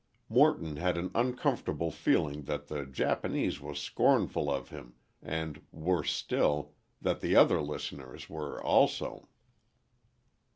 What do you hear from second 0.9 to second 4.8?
an uncomfortable feeling that the Japanese was scornful of